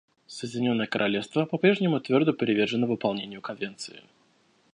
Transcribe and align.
Соединенное 0.25 0.87
Королевство 0.87 1.45
по-прежнему 1.45 1.99
твердо 1.99 2.33
привержено 2.33 2.87
выполнению 2.87 3.39
Конвенции. 3.39 4.01